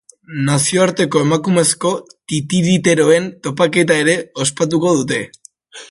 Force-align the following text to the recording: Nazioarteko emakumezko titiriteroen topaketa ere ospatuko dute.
Nazioarteko 0.45 1.19
emakumezko 1.25 1.91
titiriteroen 2.33 3.29
topaketa 3.49 4.01
ere 4.07 4.17
ospatuko 4.47 4.97
dute. 5.03 5.23